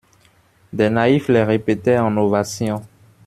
[0.73, 2.81] Des naïfs les répétaient en ovation.